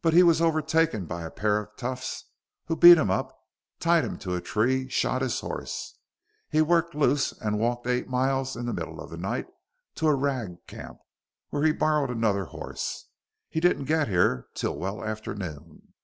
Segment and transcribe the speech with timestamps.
[0.00, 2.24] But he was overtaken by a pair of toughs
[2.64, 3.32] who beat him up,
[3.78, 6.00] tied him to a tree, shot his horse.
[6.50, 9.46] He worked loose and walked eight miles in the middle of the night
[9.94, 10.98] to a ragcamp,
[11.50, 13.06] where he borrowed another horse.
[13.50, 15.94] He didn't get here till well after noon."